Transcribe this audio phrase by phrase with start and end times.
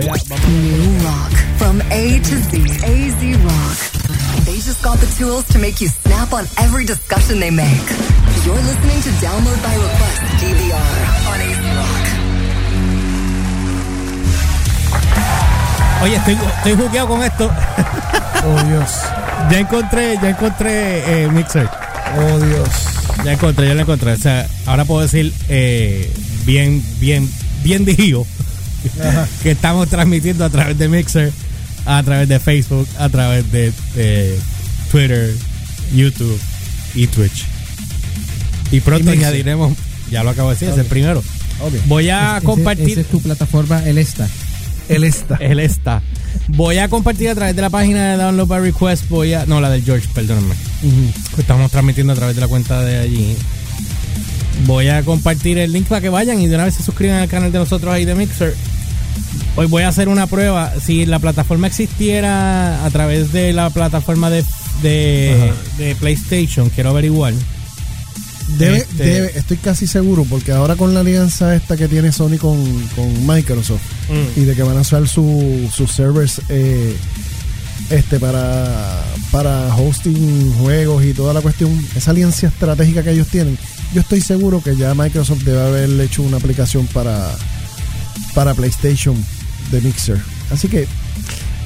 [0.00, 0.48] voy a, vamos.
[0.48, 2.58] New rock from A to Z.
[2.84, 3.78] AZ Rock.
[4.44, 7.88] They just got the tools to make you snap on every discussion they make.
[8.44, 10.94] You're listening to Download by Request DVR
[11.28, 12.04] on AZ Rock.
[16.02, 17.50] Oye, estoy, estoy jugueado con esto.
[18.44, 18.90] Oh Dios.
[19.50, 21.70] Ya encontré, ya encontré eh, Mixer.
[22.18, 22.68] Oh Dios.
[23.24, 24.12] Ya encontré, ya lo encontré.
[24.12, 26.12] O sea, ahora puedo decir eh,
[26.44, 27.30] bien, bien,
[27.62, 28.26] bien digido
[29.42, 31.32] que estamos transmitiendo a través de Mixer,
[31.86, 34.38] a través de Facebook, a través de, de
[34.90, 35.34] Twitter,
[35.94, 36.38] YouTube
[36.94, 37.46] y Twitch.
[38.70, 39.72] Y pronto Y añadiremos,
[40.10, 41.22] ya lo acabo de decir, es el primero.
[41.60, 41.74] Ok.
[41.86, 42.90] Voy a compartir.
[42.90, 44.28] Esa es tu plataforma, el esta.
[44.88, 45.36] Él está.
[45.36, 46.02] Él está.
[46.48, 49.08] Voy a compartir a través de la página de Download by Request.
[49.08, 49.46] Voy a.
[49.46, 50.54] No, la del George, perdónenme.
[51.36, 53.36] Estamos transmitiendo a través de la cuenta de allí.
[54.66, 57.28] Voy a compartir el link para que vayan y de una vez se suscriban al
[57.28, 58.54] canal de nosotros ahí de Mixer.
[59.56, 60.72] Hoy voy a hacer una prueba.
[60.84, 64.44] Si la plataforma existiera a través de la plataforma de,
[64.82, 67.34] de, de PlayStation, quiero averiguar.
[68.56, 72.38] Debe, Este- debe, estoy casi seguro, porque ahora con la alianza esta que tiene Sony
[72.38, 72.64] con,
[72.96, 74.40] con Microsoft Mm.
[74.40, 76.96] y de que van a usar su- sus servers eh,
[77.90, 83.58] este para, para hosting juegos y toda la cuestión, esa alianza estratégica que ellos tienen,
[83.92, 87.36] yo estoy seguro que ya Microsoft debe haber hecho una aplicación para,
[88.34, 89.16] para PlayStation
[89.70, 90.20] de Mixer.
[90.50, 90.86] Así que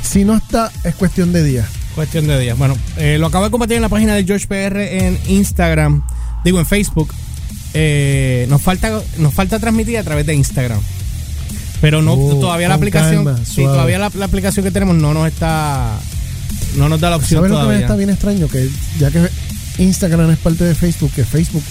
[0.03, 1.67] si no está, es cuestión de días.
[1.95, 2.57] Cuestión de días.
[2.57, 6.03] Bueno, eh, lo acabo de compartir en la página de George PR en Instagram,
[6.45, 7.13] digo en Facebook.
[7.75, 10.81] Eh, nos falta nos falta transmitir a través de Instagram.
[11.81, 15.13] Pero no Oh, todavía la aplicación, calma, sí, todavía la, la aplicación que tenemos no
[15.15, 15.99] nos está
[16.77, 17.87] no nos da la opción ¿Sabes lo que me todavía.
[17.87, 18.49] está bien extraño?
[18.49, 18.69] Que
[18.99, 19.29] ya que
[19.79, 21.63] Instagram es parte de Facebook, que Facebook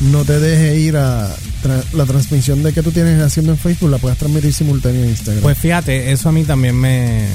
[0.00, 1.28] no te deje ir a
[1.62, 5.10] tra- la transmisión de que tú tienes haciendo en Facebook, la puedas transmitir simultánea en
[5.10, 5.42] Instagram.
[5.42, 7.26] Pues fíjate, eso a mí también me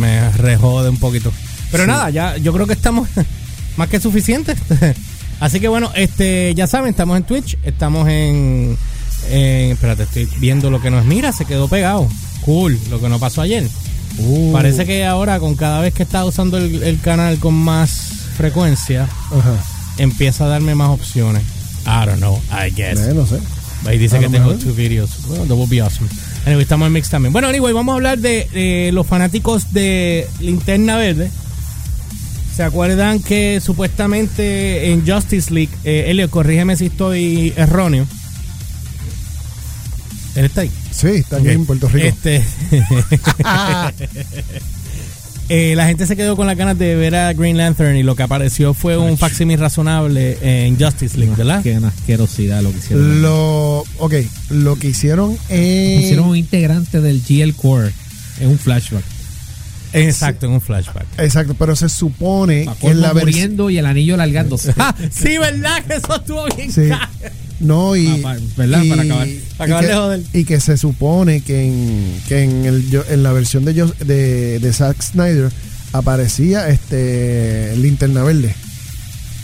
[0.00, 1.32] me rejode un poquito.
[1.70, 1.88] Pero Sí.
[1.90, 3.08] nada, ya yo creo que estamos
[3.76, 4.58] más que suficientes.
[5.40, 8.76] Así que bueno, este ya saben, estamos en Twitch, estamos en,
[9.30, 12.08] en espérate, estoy viendo lo que nos mira, se quedó pegado.
[12.40, 13.68] Cool, lo que nos pasó ayer.
[14.18, 17.90] Uh, Parece que ahora con cada vez que estás usando el, el canal con más
[18.36, 19.54] frecuencia, Ajá.
[19.98, 21.42] Empieza a darme más opciones.
[21.86, 22.98] I don't know, I guess.
[23.00, 23.38] Eh, no sé.
[23.86, 25.10] Ahí dice A que tengo two videos.
[25.28, 26.08] Well, that would be awesome.
[26.46, 27.32] Anyway, estamos en mix también.
[27.32, 31.30] Bueno, anyway, vamos a hablar de eh, los fanáticos de Linterna Verde.
[32.56, 38.06] ¿Se acuerdan que supuestamente en Justice League, eh, Elliot, corrígeme si estoy erróneo.
[40.34, 40.70] Él está ahí.
[40.90, 41.52] Sí, está aquí Ok.
[41.52, 42.08] en Puerto Rico.
[42.08, 42.42] Este,
[45.48, 48.14] eh, la gente se quedó con las ganas de ver a Green Lantern y lo
[48.16, 51.62] que apareció fue un facsímil razonable en Justice League, ¿verdad?
[51.62, 53.22] Qué asquerosidad lo que hicieron.
[53.22, 54.14] Lo, ok,
[54.50, 56.04] lo que hicieron es...
[56.04, 57.92] Hicieron un integrante del GL Core
[58.40, 59.04] en un flashback.
[59.92, 61.06] Exacto, en un flashback.
[61.18, 63.30] Exacto, pero se supone que en la versión...
[63.30, 64.74] muriendo y el anillo largándose.
[64.76, 65.82] Ah, sí, ¿verdad?
[65.84, 66.70] Que eso estuvo bien.
[66.70, 66.90] Sí.
[67.60, 68.82] No, y, Ah, pa- ¿verdad?
[68.84, 69.28] y- Para acabar.
[69.28, 70.22] y Para acabar que, joder.
[70.32, 74.58] y que se supone que en, que en, el, en la versión de, yo- de,
[74.60, 75.50] de Zack Snyder
[75.92, 78.54] aparecía este Linterna Verde.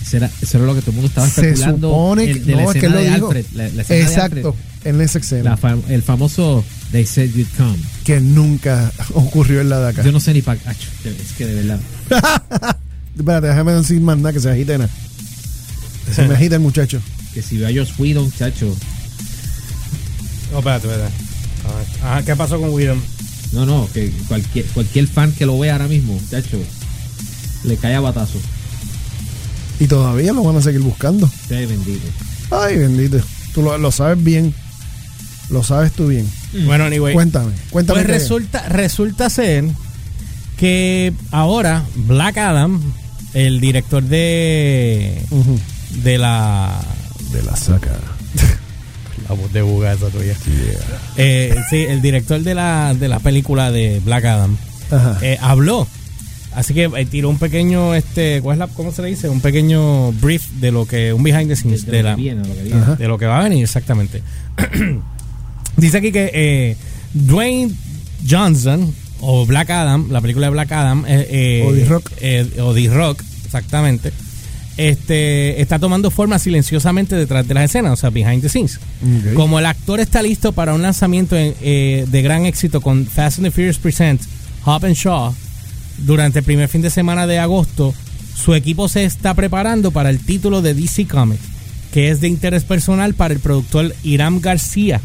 [0.06, 1.88] Eso era, eso era lo que todo el mundo estaba Se especulando.
[1.88, 3.26] supone el- que de no, es que lo de dijo.
[3.26, 3.46] Alfred.
[3.54, 4.90] La, la Exacto, Alfred.
[4.94, 7.78] en esa escena La fam- el famoso They Said You'd Come.
[8.04, 10.02] que nunca ocurrió en la de acá.
[10.04, 10.60] Yo no sé ni para.
[10.70, 11.80] Es que de verdad.
[13.18, 14.90] Espérate, déjame decir más nada que se agite nada.
[16.14, 17.00] Se me agita el muchacho.
[17.34, 18.74] Que si veo a Joss Whedon, chacho.
[20.52, 21.14] No, espérate, espérate.
[22.02, 23.02] Ajá, ¿qué pasó con Whedon?
[23.52, 26.58] No, no, que cualquier, cualquier fan que lo vea ahora mismo, chacho,
[27.64, 28.38] le cae a batazo.
[29.80, 31.28] Y todavía lo van a seguir buscando.
[31.50, 32.06] Ay, bendito.
[32.50, 33.20] Ay, bendito.
[33.52, 34.54] Tú lo, lo sabes bien.
[35.50, 36.28] Lo sabes tú bien.
[36.64, 37.14] Bueno, anyway.
[37.14, 38.00] Cuéntame, cuéntame.
[38.02, 39.64] Pues resulta, resulta ser
[40.56, 42.80] que ahora Black Adam,
[43.34, 45.20] el director de
[46.02, 46.80] de la
[47.34, 47.90] De la saca.
[49.28, 50.34] la voz de buga esa tuya.
[51.16, 54.56] Eh, sí, el director de la de la película de Black Adam
[55.22, 55.86] eh, habló.
[56.54, 59.28] Así que eh, tiró un pequeño este, ¿cuál es la, cómo se le dice?
[59.28, 62.22] Un pequeño brief de lo que un behind the scenes De, de, lo la que
[62.22, 62.80] viene, lo que viene.
[62.80, 62.94] Ajá.
[62.94, 64.22] de lo que va a venir exactamente.
[65.76, 66.76] Dice aquí que eh,
[67.12, 67.72] Dwayne
[68.28, 72.10] Johnson o Black Adam, la película de Black Adam, eh, eh, O The Rock.
[72.20, 74.12] eh, o The Rock, exactamente,
[74.76, 78.80] este está tomando forma silenciosamente detrás de las escenas, o sea, behind the scenes.
[79.34, 83.38] Como el actor está listo para un lanzamiento en- eh, de gran éxito con Fast
[83.38, 84.20] and the Furious Present
[84.64, 85.34] Hop and Shaw
[85.98, 87.94] durante el primer fin de semana de agosto,
[88.36, 91.40] su equipo se está preparando para el título de DC Comics,
[91.92, 95.00] que es de interés personal para el productor Iram García.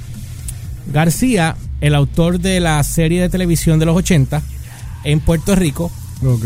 [0.92, 4.42] García el autor de la serie de televisión de los 80
[5.04, 5.92] en Puerto Rico.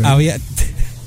[0.04, 0.36] Había.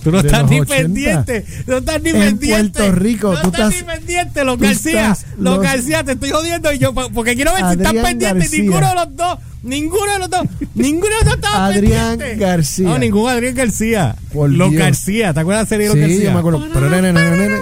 [0.04, 0.84] Tú no estás ni 80.
[0.84, 1.46] pendiente.
[1.68, 2.80] No estás ni En pendiente.
[2.80, 5.12] Puerto Rico, No tú estás, estás- ni pendiente, los García.
[5.12, 6.72] estás- Los los- García, te estoy jodiendo.
[6.74, 8.22] Y yo, porque quiero ver si pendientes.
[8.22, 8.60] García.
[8.64, 9.40] Ninguno de los dos.
[9.64, 10.42] Ninguno de los dos.
[10.76, 12.46] Ninguno de los dos estaba Adrián pendiente.
[12.46, 12.88] García.
[12.88, 14.16] No, ningún Adrián García.
[14.32, 14.82] Por los Dios.
[14.82, 15.34] García.
[15.34, 16.30] ¿Te acuerdas de la serie de los Sí, García?
[16.30, 16.68] yo me acuerdo.
[16.74, 17.58] Pero, nene, nene, nene.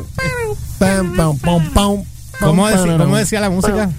[0.78, 2.04] Pam, pam, pam, pam.
[2.42, 3.90] ¿Cómo, Pam, decía, ¿Cómo decía la música?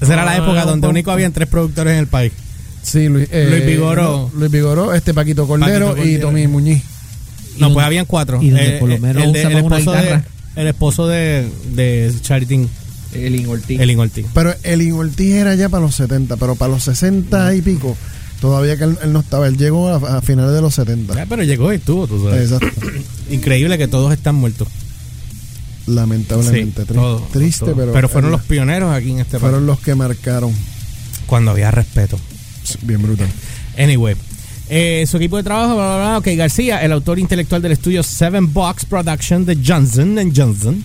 [0.00, 2.32] Esa era la época donde único habían tres productores en el país.
[2.88, 4.30] Sí, Luis, eh, Luis Vigoró.
[4.34, 6.28] Luis Vigoró, este Paquito Cordero, Paquito y Cordero.
[6.28, 6.82] Tommy Muñiz.
[7.54, 8.40] No, donde- pues habían cuatro.
[8.42, 10.22] y donde por lo menos el, de- el usaban una esposo de,
[10.56, 12.68] el esposo de, de Charitín,
[13.12, 13.80] El Ortiz.
[13.80, 14.26] Elin Ortiz.
[14.34, 17.96] Pero el Ortiz era ya para los 70, pero para los 60 y pico,
[18.40, 19.46] todavía que él, él no estaba.
[19.48, 21.14] Él llegó a, a finales de los 70.
[21.20, 22.50] Ah, pero llegó y estuvo, tú sabes.
[22.52, 22.80] Exacto.
[23.30, 24.68] Increíble que todos están muertos.
[25.86, 26.82] Lamentablemente.
[26.82, 27.88] Sí, Tri- todos, triste, todos.
[27.92, 28.08] pero.
[28.08, 29.66] fueron eh, los pioneros aquí en este Fueron país.
[29.68, 30.52] los que marcaron.
[31.26, 32.18] Cuando había respeto.
[32.82, 33.28] Bien brutal.
[33.78, 34.16] Anyway.
[34.68, 38.02] eh, su equipo de trabajo, bla, bla, bla, ok, García, el autor intelectual del estudio
[38.02, 40.84] Seven Box Production de Johnson Johnson,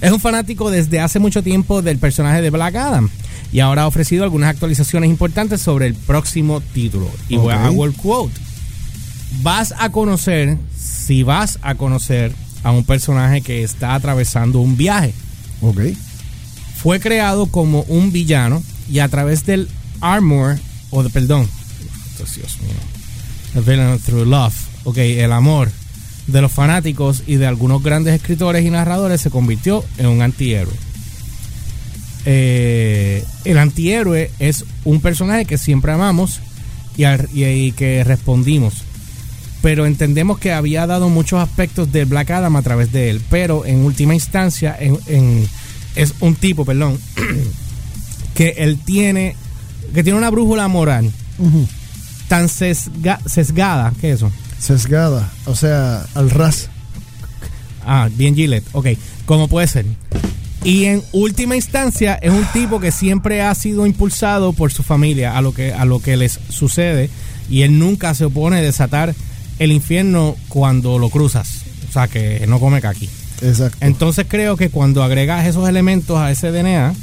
[0.00, 3.08] es un fanático desde hace mucho tiempo del personaje de Black Adam
[3.52, 7.08] y ahora ha ofrecido algunas actualizaciones importantes sobre el próximo título.
[7.28, 8.32] Y voy a hago el quote.
[9.42, 12.34] Vas a conocer, si vas a conocer
[12.64, 15.14] a un personaje que está atravesando un viaje.
[15.60, 15.80] Ok.
[16.76, 19.68] Fue creado como un villano y a través del
[20.00, 20.58] armor,
[20.92, 21.48] o de, perdón,
[22.16, 24.54] Dios mío, through love,
[24.84, 25.70] ok, el amor
[26.28, 30.72] de los fanáticos y de algunos grandes escritores y narradores se convirtió en un antihéroe.
[32.24, 36.40] Eh, el antihéroe es un personaje que siempre amamos
[36.96, 38.74] y, al- y- que respondimos.
[39.60, 43.20] Pero entendemos que había dado muchos aspectos de Black Adam a través de él.
[43.30, 44.76] Pero en última instancia,
[45.94, 46.98] es un tipo, perdón,
[48.34, 49.36] que él tiene,
[49.94, 51.10] que tiene una brújula moral
[52.28, 54.30] tan sesga- sesgada, ¿qué es eso?
[54.58, 55.30] Sesgada.
[55.46, 56.68] O sea, al ras.
[57.84, 58.86] Ah, bien Gillette, ok,
[59.26, 59.84] como puede ser.
[60.64, 65.36] Y en última instancia es un tipo que siempre ha sido impulsado por su familia
[65.36, 67.10] a lo que a lo que les sucede
[67.50, 69.12] y él nunca se opone a desatar
[69.58, 73.08] el infierno cuando lo cruzas, o sea que no come caqui.
[73.42, 73.76] Exacto.
[73.80, 76.94] Entonces creo que cuando agregas esos elementos a ese DNA,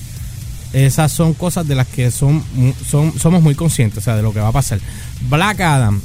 [0.73, 2.43] esas son cosas de las que son,
[2.87, 4.79] son somos muy conscientes, o sea, de lo que va a pasar.
[5.29, 6.01] Black Adam,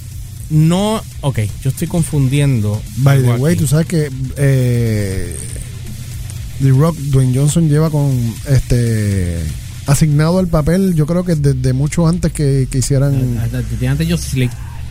[0.50, 2.80] no, ok, yo estoy confundiendo.
[2.98, 3.62] By the way, aquí.
[3.62, 5.36] tú sabes que eh,
[6.62, 8.10] The Rock, Dwayne Johnson lleva con
[8.48, 9.40] este
[9.86, 13.38] asignado el papel, yo creo que desde mucho antes que, que hicieran,
[13.70, 14.16] Desde antes yo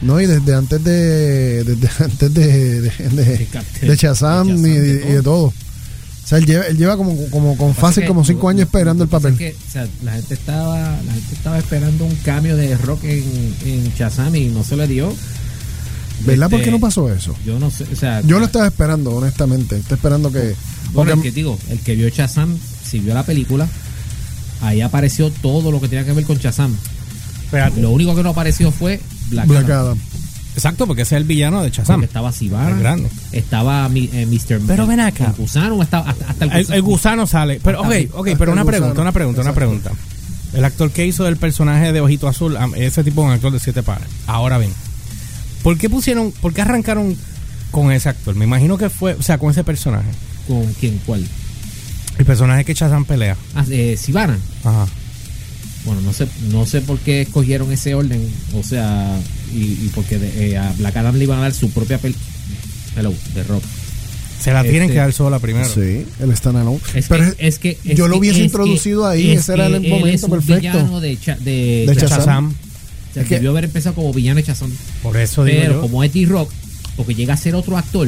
[0.02, 3.48] no, y desde antes de, desde antes de, de, de,
[3.88, 5.54] de Shazam y, de de- y de todo.
[6.24, 9.10] O sea, él lleva, él lleva como, como con fácil como cinco años esperando el
[9.10, 9.36] papel.
[9.38, 13.56] que, o sea, la gente estaba la gente estaba esperando un cambio de rock en,
[13.66, 15.14] en Shazam y no se le dio.
[16.26, 17.36] ¿Verdad por Este, qué no pasó eso?
[17.46, 19.76] Yo no sé, o sea, Yo lo estaba esperando, honestamente.
[19.78, 20.56] Estoy esperando que.
[20.94, 22.58] bueno, porque- el que digo, el que vio Shazam,
[22.90, 23.68] si vio la película,
[24.62, 26.74] ahí apareció todo lo que tenía que ver con Shazam.
[27.44, 27.82] Espérate.
[27.82, 29.80] Lo único que no apareció fue Black, Black Adam.
[29.88, 30.00] Adam.
[30.56, 31.96] Exacto, porque ese es el villano de Shazam.
[31.96, 32.98] Porque estaba Sivana,
[33.32, 34.62] estaba mi- eh, Mr.
[34.68, 35.26] Pero ven acá.
[35.28, 36.76] El gusano, estaba hasta, hasta el El, gusano.
[36.76, 37.60] el gusano sale.
[37.64, 39.92] Pero, ok, Hasta- ok, hasta pero una pregunta, una pregunta, una pregunta.
[40.54, 43.60] El actor que hizo el personaje de Ojito Azul, ese tipo es un actor de
[43.60, 44.08] siete pares.
[44.28, 44.72] Ahora bien,
[45.64, 47.18] ¿por qué pusieron, por qué arrancaron
[47.72, 48.36] con ese actor?
[48.36, 50.10] Me imagino que fue, o sea, con ese personaje.
[50.48, 51.00] ¿Con quién?
[51.06, 51.26] ¿Cuál?
[52.20, 53.36] El personaje que Shazam pelea.
[53.56, 54.38] Ah, eh, Sivana.
[54.64, 54.86] Ajá.
[55.86, 58.22] Bueno, no sé, no sé por qué escogieron ese orden,
[58.56, 59.20] o sea,
[59.54, 62.16] y, y porque de- eh, a Black Adam le iban a dar su propia pel
[62.96, 63.64] Hello, de rock.
[64.40, 65.68] Se la tienen Este- que dar sola primero.
[65.68, 66.80] Sí, el standalone.
[66.94, 69.54] Es Pero que, es que es yo lo hubiese es introducido que- ahí, es ese
[69.54, 71.00] era el él momento es un perfecto.
[71.02, 72.18] de, Cha- de, De De Shazam.
[72.20, 72.46] Shazam.
[72.50, 74.72] O sea, Es que- debió haber empezado como villano de Shazam.
[75.02, 76.50] Por eso digo yo, como es D-Rock,
[76.96, 78.08] porque llega a ser otro actor,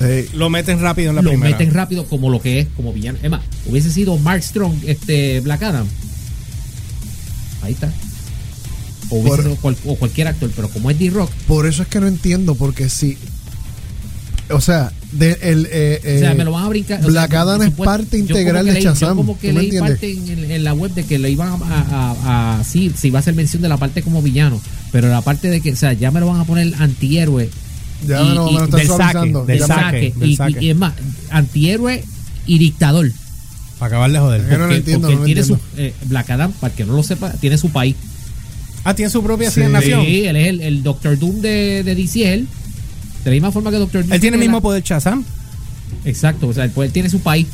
[0.00, 1.50] Eh, lo meten rápido en la lo primera.
[1.56, 3.18] meten rápido como lo que es, como villano.
[3.22, 5.86] Es más, hubiese sido Mark Strong, este Black Adam.
[7.62, 7.92] Ahí está.
[9.10, 12.00] O, Por- sido cual- o cualquier actor, pero como es D-Rock, por eso es que
[12.00, 13.16] no entiendo, porque si.
[14.50, 17.00] O sea, de, el, eh, O sea, eh, me lo van a brincar.
[17.04, 19.16] o Black sea, Adam es supuest- parte yo como integral que de leí- Shazam, Yo
[19.16, 19.98] como que ¿tú me leí entiendes?
[19.98, 23.08] parte en, en la web de que le iban a, a, a- a- sí, se
[23.08, 25.76] iba a hacer mención de la parte como villano, pero la parte de que, o
[25.76, 27.48] sea, ya me lo van a poner antihéroe
[28.06, 30.36] ya y- me lo, me lo y están del saque, del saque, saque, del y,
[30.36, 30.56] saque.
[30.60, 30.92] y- y es más,
[31.30, 32.04] antihéroe
[32.46, 33.10] y dictador.
[33.82, 34.42] Para acabar de joder.
[34.42, 35.82] Yo no lo Porque, entiendo, porque no lo él tiene su, entiendo.
[35.82, 37.96] eh, Black Adam, para el que no lo sepa, tiene su país.
[38.84, 39.60] Ah, tiene su propia Sí.
[39.60, 40.04] asignación.
[40.04, 42.46] Sí, él es el, el Doctor Doom de, de DC, él.
[43.24, 44.12] De la misma forma que Doctor Doom.
[44.12, 45.24] Él tiene el la- mismo poder Shazam.
[46.04, 47.48] Exacto, o sea, él, pues, él tiene su país.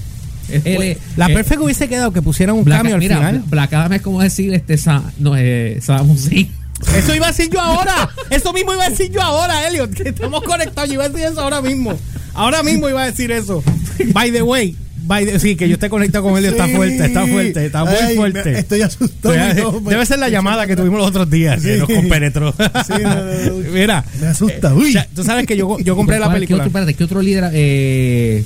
[0.51, 3.43] Él es- La eh, perfecta hubiese quedado que pusieran un Black- cambio al mira, final.
[3.47, 6.51] Black Adam es como decir este Sa- no, eh, Saddam Hussein.
[6.95, 8.11] Eso iba a decir yo ahora.
[8.29, 9.95] Eso mismo iba a decir yo ahora, Elliot.
[9.95, 10.89] Que estamos conectados.
[10.91, 11.99] Yo iba a decir eso ahora mismo.
[12.35, 13.65] Ahora mismo iba a decir eso.
[14.13, 14.77] By the way.
[15.39, 16.45] Sí, que yo esté conectado con.
[16.45, 16.75] Está Sí.
[16.75, 18.53] fuerte, está fuerte, está muy Ay, fuerte.
[18.53, 19.35] me- Estoy asustado.
[19.35, 21.79] Estoy- no, me- Debe ser la llamada que tuvimos los otros días que Sí.
[21.81, 22.53] nos compenetró.
[22.53, 23.55] Sí, no, no, no.
[23.73, 24.75] Mira, Me asusta.
[24.75, 24.91] Uy.
[24.91, 26.57] o sea, tú sabes que yo, yo compré la ¿Cuál- película.
[26.59, 28.45] ¿Qué otro, espérate, ¿qué otro líder eh,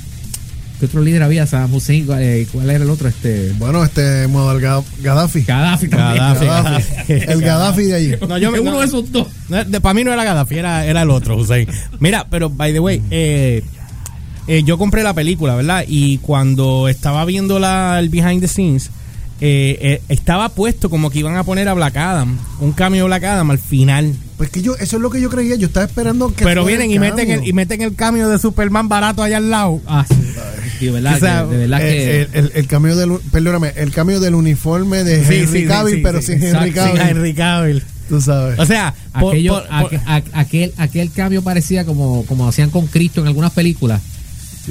[0.79, 1.45] ¿Qué otro líder había?
[1.47, 2.05] Saddam Hussein.
[2.17, 3.07] eh, ¿Cuál era el otro?
[3.07, 3.53] Este.
[3.57, 5.41] Bueno, este Muammar Ga- Gaddafi.
[5.43, 6.17] Gaddafi también.
[6.17, 6.45] Gaddafi.
[6.45, 7.13] Gaddafi.
[7.31, 8.11] El Gaddafi de allí.
[8.27, 8.79] No, yo me- Uno no.
[8.81, 9.27] de esos dos.
[9.81, 11.67] para mí no era Gaddafi, era, era el otro, Hussein.
[11.99, 13.63] Mira, pero by the way, eh,
[14.47, 15.85] eh, yo compré la película, ¿verdad?
[15.87, 18.89] Y cuando estaba viendo la, el behind the scenes,
[19.41, 23.07] eh, eh, estaba puesto como que iban a poner a Black Adam, un cambio de
[23.07, 24.13] Black Adam al final.
[24.37, 25.55] Pues que yo, eso es lo que yo creía.
[25.55, 26.43] Yo estaba esperando que.
[26.43, 29.49] Pero vienen el y meten, el, y meten el cambio de Superman barato allá al
[29.49, 29.81] lado.
[29.87, 30.15] Ah, sí.
[30.89, 32.21] Verdad, O sea, que, de verdad que.
[32.21, 35.95] El, el- el cambio del perdóname el cambio del uniforme de Sí, Henry sí, Cavill
[35.95, 37.83] sí, pero sí, sin Henry Cavill Sin Henry Cavill.
[38.09, 42.25] tú sabes O sea, por- aquello, por- por- aqu- aqu- aquel, aquel cambio parecía como,
[42.25, 44.01] como hacían con Cristo en algunas películas.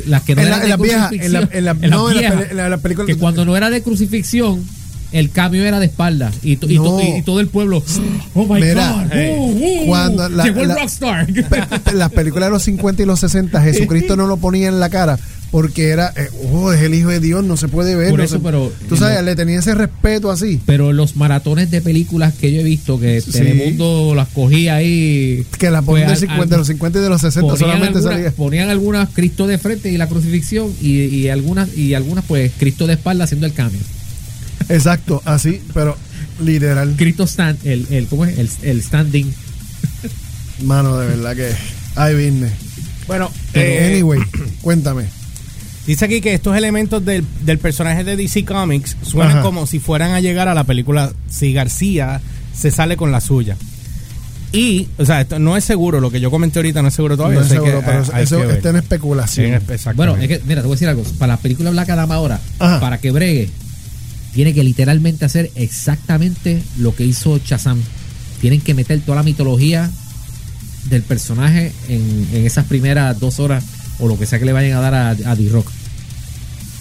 [0.07, 1.49] Las que no En la- eran en de la vieja, crucifixión.
[1.53, 3.45] en la- en la- no, en la viejas, peli- en la- la película- Que cuando
[3.45, 4.65] no era de crucifixión,
[5.13, 6.31] el cambio era de espalda.
[6.43, 7.01] Y, to- y to- No.
[7.19, 7.83] y- todo el pueblo.
[8.35, 9.13] Oh my Mira, God.
[9.13, 9.45] eh, uh,
[9.83, 11.27] uh, cuando la- llegó el la- rockstar.
[11.93, 15.19] Las películas de los 50 y los 60 Jesucristo no lo ponía en la cara
[15.53, 18.25] porque era eh, oh es el hijo de Dios no se puede ver Por no
[18.25, 22.33] eso, se- pero- tú sabes le tenía ese respeto así Pero los maratones de películas
[22.35, 23.31] que yo he visto, que Sí.
[23.33, 25.47] Telemundo las cogía ahí.
[25.59, 27.59] que la ponen pues, de al- 50 de los 50 y de los 60 ponían
[27.59, 31.95] solamente algunas, salía ponían algunas Cristo de frente y la crucifixión y, y algunas y
[31.95, 33.81] algunas pues Cristo de espalda haciendo el cambio.
[34.69, 35.97] exacto así pero
[36.43, 38.39] literal Cristo stand el, el ¿cómo es?
[38.39, 39.33] El, el standing.
[40.65, 41.51] mano de verdad que
[41.97, 42.53] ay business
[43.07, 44.21] bueno, Pero eh, anyway
[44.63, 45.05] cuéntame
[45.87, 49.43] Dice aquí que estos elementos del, del personaje de DC Comics suenan Ajá.
[49.43, 52.21] como si fueran a llegar a la película si García
[52.57, 53.57] se sale con la suya.
[54.53, 57.17] Y, o sea, esto no es seguro, lo que yo comenté ahorita no es seguro
[57.17, 57.39] todavía.
[57.41, 59.89] no es seguro que- pero hay- eso está en especulación Sí.
[59.97, 62.39] Bueno, es que mira, te voy a decir algo, para la película Black Adam ahora,
[62.59, 62.79] Ajá.
[62.79, 63.49] para que bregue
[64.35, 67.81] tiene que literalmente hacer exactamente lo que hizo Shazam.
[68.41, 69.91] Tienen que meter toda la mitología
[70.91, 73.65] del personaje en, en esas primeras dos horas
[73.99, 75.71] o lo que sea que le vayan a dar a, a D-Rock.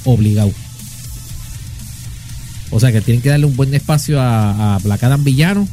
[0.06, 0.52] Obligado.
[2.72, 5.68] O sea que tienen que darle un buen espacio a, a Black Adam villano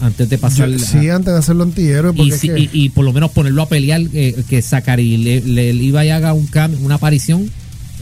[0.00, 2.88] antes de pasar Yo- a- sí antes de hacerlo antihéroe y, si- que- y- y
[2.90, 6.32] por lo menos ponerlo a pelear eh, que Zachary le, le- le iba y haga
[6.32, 7.48] un cambio, una aparición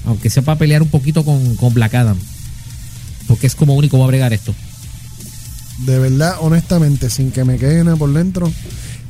[0.06, 2.16] aunque sea para pelear un poquito con, con Black Adam
[3.28, 4.54] porque es como único va a bregar esto
[5.86, 8.52] de verdad, honestamente, sin que me quede nada por dentro,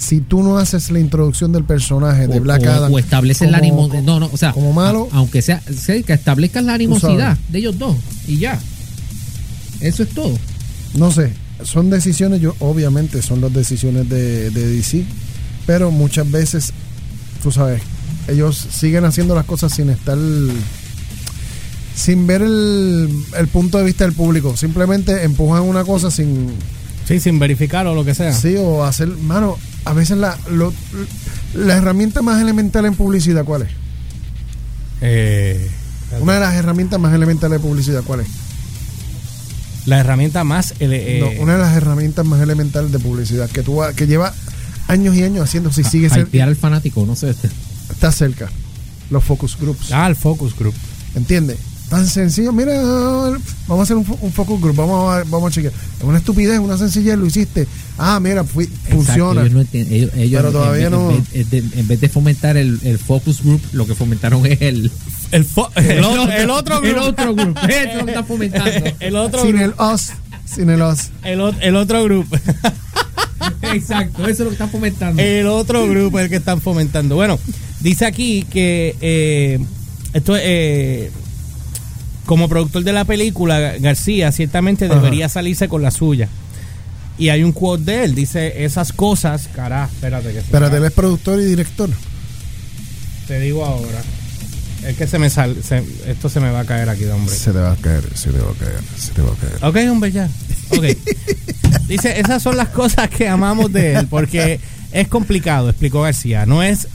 [0.02, 3.49] si tú no haces la introducción del personaje de o, Black o- Adam o estableces
[3.50, 6.75] la animosidad no no o sea como malo, a- aunque sea sí, que establezcas la
[6.75, 8.59] animosidad de ellos dos y ya.
[9.80, 10.37] Eso es todo.
[10.94, 11.32] No sé,
[11.64, 15.04] son decisiones, yo obviamente son las decisiones de, de DC,
[15.66, 16.73] pero muchas veces,
[17.42, 17.80] tú sabes,
[18.28, 20.18] ellos siguen haciendo las cosas sin estar
[21.94, 26.49] sin ver el, el punto de vista del público, simplemente empujan una cosa sin
[27.06, 28.32] Sí, sin verificar o lo que sea.
[28.32, 30.72] sí o hacer, mano, a veces la lo-
[31.54, 33.68] la herramienta más elemental en publicidad, ¿cuál es?
[35.00, 35.70] Eh,
[36.20, 38.26] Una de las herramientas más elementales de publicidad, ¿cuál es?
[39.84, 40.74] la herramienta más...
[40.78, 44.32] ele- eh, No, una de las herramientas más elementales de publicidad que tú que lleva
[44.86, 47.48] años y años haciendo si sigue ser, al fanático no sé este
[47.90, 48.48] está cerca.
[49.10, 49.90] Los focus groups.
[49.92, 50.74] Ah, el focus group.
[51.16, 51.58] ¿Entiendes?
[51.92, 52.72] Tan sencillo, mira,
[53.68, 55.75] vamos a hacer un, fo- un focus group, vamos a, vamos a chequear.
[55.99, 57.68] Es una estupidez, una sencillez, lo hiciste.
[57.99, 59.42] Ah, mira, fui- funciona.
[59.42, 61.87] Exacto, ellos no entienden- ellos- ellos Pero en- todavía en, no- en vez de, en
[61.88, 64.90] vez de fomentar el, el focus group lo que fomentaron es el
[65.32, 67.04] El, fo- el, otro, el otro el group.
[67.08, 70.12] otro grupo eso es lo que está fomentando el otro sin el us,
[70.46, 71.11] sin el us.
[71.25, 72.37] El, el otro grupo.
[73.70, 77.16] exacto eso es lo que está fomentando El otro grupo es el que están fomentando.
[77.16, 77.38] Bueno,
[77.80, 79.58] dice aquí que eh,
[80.14, 81.11] esto eh,
[82.26, 84.94] como productor de la película, García ciertamente Ajá.
[84.94, 86.28] debería salirse con la suya.
[87.18, 90.92] Y hay un quote de él, dice esas cosas, cara, espérate que Espérate, él es
[90.92, 91.90] productor y director.
[93.26, 94.02] te digo ahora.
[94.86, 97.32] Es que se me sale, se- esto se me va a caer aquí, hombre.
[97.32, 99.64] Se te va a caer, se te va a caer, se te va a caer.
[99.64, 100.28] Ok, hombre, ya.
[100.70, 100.84] Ok.
[101.86, 104.58] Dice, esas son las cosas que amamos de él, porque
[104.90, 106.46] es complicado, explicó García.
[106.46, 106.88] No es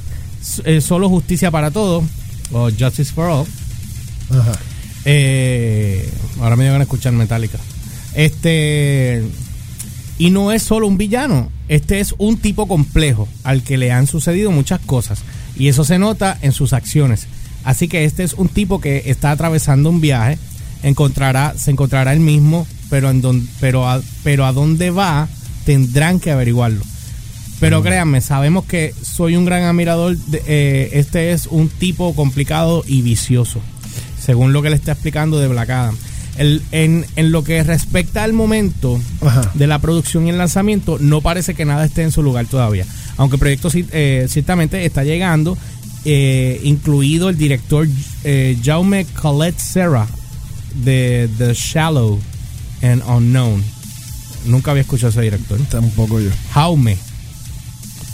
[0.66, 2.04] eh, solo justicia para todos,
[2.52, 3.46] o justice for all.
[4.38, 4.52] Ajá.
[5.10, 6.08] Eh,
[6.42, 7.58] ahora me llegan a escuchar Metallica.
[8.14, 9.24] Este.
[10.20, 11.50] Y no es solo un villano.
[11.70, 15.20] Este es un tipo complejo al que le han sucedido muchas cosas.
[15.58, 17.28] Y eso se nota en sus acciones.
[17.64, 20.38] Así que este es un tipo que está atravesando un viaje,
[20.84, 25.28] encontrará, se encontrará él mismo, pero en don- pero a, pero a dónde va
[25.66, 26.82] tendrán que averiguarlo.
[27.60, 30.18] Pero créanme, sabemos que soy un gran admirador.
[30.18, 33.62] De, eh, este es un tipo complicado y vicioso,
[34.28, 35.98] según lo que le está explicando de Black Adam.
[36.38, 39.50] El- en, en lo que respecta al momento Ajá.
[39.56, 42.86] de la producción y el lanzamiento, no parece que nada esté en su lugar todavía.
[43.18, 45.58] Aunque el proyecto eh, ciertamente está llegando,
[46.06, 47.88] eh, incluido el director
[48.24, 50.06] eh, Jaume Colette Serra
[50.84, 52.20] de The Shallow
[52.84, 53.64] and Unknown.
[54.46, 55.60] Nunca había escuchado a ese director.
[55.72, 56.30] Tampoco yo.
[56.54, 56.98] Jaume.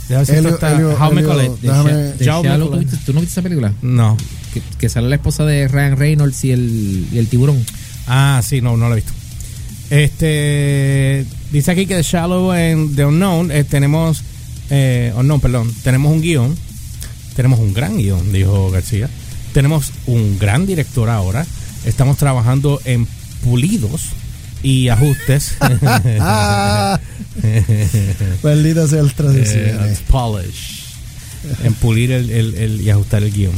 [0.08, 1.67] Déjame Jaume Colette.
[1.67, 2.98] Jaume Shallow, ¿tú, Colette.
[3.05, 3.74] tú no viste esa película?
[3.82, 4.15] No.
[4.54, 7.64] Que, que sale la esposa de Ryan Reynolds y el, y el tiburón.
[8.08, 9.12] Ah, sí, no, no lo he visto.
[9.90, 14.24] Este dice aquí que The Shallow and The Unknown eh, tenemos
[14.70, 16.56] eh, Unknown, perdón, tenemos un guion,
[17.36, 19.10] tenemos un gran guion, dijo García.
[19.54, 21.46] Tenemos un gran director ahora.
[21.86, 23.06] Estamos trabajando en
[23.44, 24.10] pulidos
[24.64, 25.56] y ajustes.
[26.20, 27.00] Ah,
[28.44, 30.84] maldita sea el Eh, polish.
[31.64, 33.54] En pulir el, el- el- y ajustar el guion.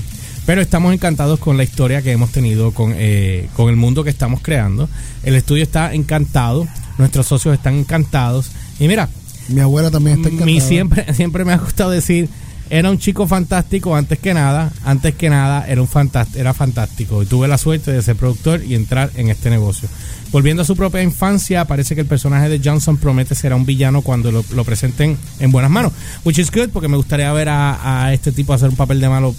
[0.45, 4.11] Pero estamos encantados con la historia que hemos tenido, con, eh, con el mundo que
[4.11, 4.87] estamos creando.
[5.23, 6.67] El estudio está encantado,
[6.99, 8.51] nuestros socios están encantados.
[8.79, 9.09] Y mira,
[9.49, 10.45] Mi abuela también está encantada.
[10.51, 12.29] mi siempre, siempre me ha gustado decir,
[12.69, 17.23] era un chico fantástico antes que nada, antes que nada era un fantás- era fantástico.
[17.23, 19.89] Y tuve la suerte de ser productor y entrar en este negocio.
[20.31, 24.01] Volviendo a su propia infancia, parece que el personaje de Johnson promete será un villano
[24.03, 25.91] cuando lo, lo presenten en buenas manos.
[26.23, 29.09] Which is good, porque me gustaría ver a, a este tipo hacer un papel de
[29.09, 29.33] malo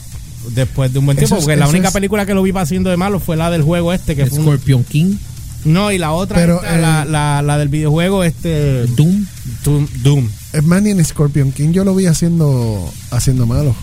[0.55, 1.37] después de un buen tiempo.
[1.37, 3.63] es- Porque la única es- película que lo vi haciendo de malo fue la del
[3.63, 5.17] juego este, que fue un- Scorpion King,
[5.65, 8.87] No, y la otra, Pero, esta, eh, la, la, la del videojuego, este...
[8.87, 9.27] Doom.
[9.65, 9.89] Doom.
[10.03, 10.29] Doom.
[10.53, 13.75] Es más, ni en Scorpion King yo lo vi haciendo, haciendo malo.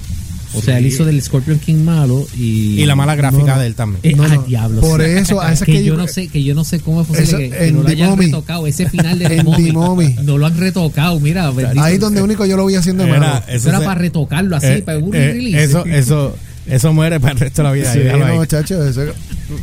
[0.55, 2.79] O sea, él hizo del Scorpion King malo y.
[2.79, 3.99] Y la mala gráfica no, de él también.
[4.03, 4.81] Eh, No, ah, diablo.
[4.81, 5.09] Por sí.
[5.09, 7.47] eso, a que, que yo yo- no sé, que yo no sé cómo es posible
[7.47, 8.25] Eso, que, no lo hayan Mommy.
[8.27, 8.67] retocado.
[8.67, 9.43] Ese final de.
[10.23, 11.51] No lo han retocado, mira.
[11.81, 13.33] Ahí donde único yo lo vi haciendo Era- malo.
[13.47, 15.63] eso Eso era se- para retocarlo así, Eh, para un eh, release.
[15.63, 16.35] eso, eso,
[16.67, 17.91] eso muere para el resto de la vida.
[17.93, 18.41] Sí, no, eso-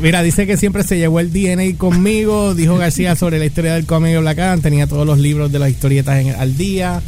[0.01, 2.55] Mira, dice que siempre se llevó el DNA conmigo.
[2.55, 4.61] Dijo García sobre la historia del cómic de Black Adam.
[4.61, 7.03] Tenía todos los libros de las historietas en- al día.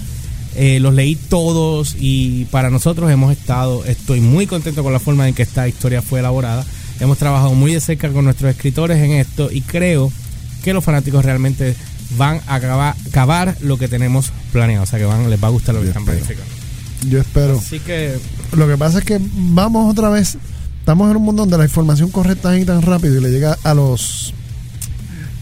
[0.56, 5.26] Eh, los leí todos y para nosotros hemos estado, estoy muy contento con la forma
[5.26, 6.64] en que esta historia fue elaborada.
[7.00, 10.12] Hemos trabajado muy de cerca con nuestros escritores en esto y creo
[10.62, 11.74] que los fanáticos realmente
[12.18, 14.84] van a acabar, acabar lo que tenemos planeado.
[14.84, 16.61] O sea que van, les va a gustar lo que Yo están planificando.
[17.08, 17.58] Yo espero.
[17.58, 18.18] Así que
[18.56, 20.36] Lo que pasa es que vamos otra vez.
[20.80, 23.56] Estamos en un mundo donde la información corre tan y tan rápido y le llega
[23.62, 24.34] a los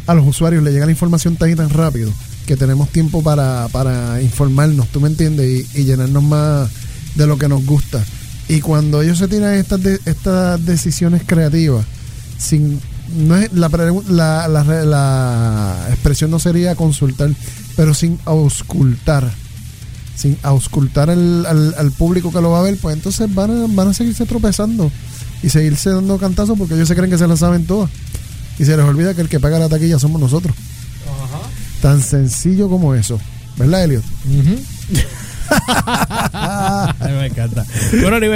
[0.06, 2.10] a los usuarios, le llega la información tan y tan rápido
[2.46, 6.68] que tenemos tiempo para, para informarnos, tú me entiendes, y, y llenarnos más
[7.14, 8.02] de lo que nos gusta.
[8.48, 11.86] Y cuando ellos se tiran estas, de- estas decisiones creativas,
[12.38, 12.80] sin
[13.16, 17.30] no es la, la, la, la expresión no sería consultar,
[17.76, 19.30] pero sin auscultar
[20.20, 23.66] sin auscultar al, al, al público que lo va a ver, pues entonces van a,
[23.68, 24.90] van a seguirse tropezando
[25.42, 27.88] y seguirse dando cantazos porque ellos se creen que se las saben todas.
[28.58, 30.54] Y se les olvida que el que paga la taquilla somos nosotros.
[31.80, 33.18] Tan sencillo como eso.
[33.56, 34.04] ¿Verdad, Elliot?
[36.32, 37.64] Ay, me encanta.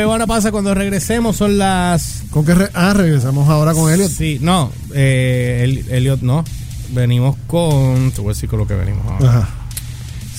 [0.06, 1.36] Bueno, pasa cuando regresemos.
[1.36, 2.22] Son las.
[2.30, 4.10] ¿Con qué re- ah, regresamos ahora con Elliot.
[4.10, 4.72] Sí, no.
[4.94, 6.44] Eh, El- Elliot no.
[6.92, 8.10] Venimos con.
[8.12, 9.28] Te voy a decir con lo que venimos ahora.
[9.30, 9.48] Ajá.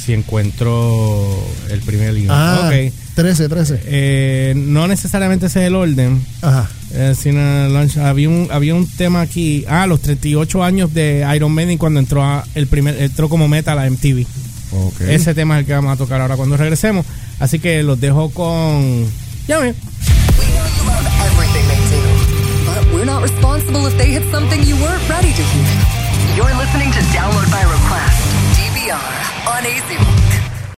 [0.05, 1.25] Si encuentro
[1.69, 2.33] el primer libro.
[2.35, 2.93] Ah, Ok.
[3.15, 3.81] 13, 13.
[3.85, 6.23] Eh, no necesariamente ese es el orden.
[6.41, 6.69] Ajá.
[6.93, 7.39] Eh, sino
[7.69, 9.63] launch- había, un, había un tema aquí.
[9.67, 13.71] Ah, los 38 años de Iron Maiden cuando entró a el primer entró como meta
[13.71, 14.25] a la MTV.
[14.73, 15.01] Ok.
[15.01, 17.05] Ese tema es el que vamos a tocar ahora cuando regresemos.
[17.39, 19.05] Así que los dejo con.
[19.47, 19.73] Llame.
[22.93, 25.67] We're not responsible if they hit something you weren't ready to hear.
[26.35, 28.14] You're listening to Download by Request,
[29.55, 30.14] one Easy.